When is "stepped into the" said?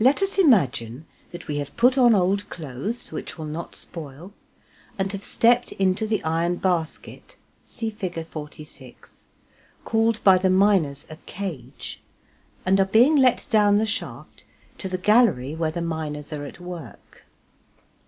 5.22-6.24